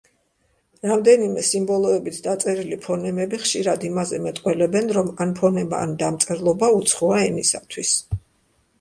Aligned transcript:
რამდენიმე 0.91 1.43
სიმბოლოებით 1.49 2.17
დაწერილი 2.29 2.79
ფონემები 2.87 3.41
ხშირად 3.43 3.87
იმაზე 3.91 4.21
მეტყველებენ, 4.27 4.93
რომ 4.99 5.15
ან 5.27 5.37
ფონემა, 5.43 5.87
ან 5.89 5.97
დამწერლობა 6.05 6.75
უცხოა 6.83 7.25
ენისათვის. 7.31 7.97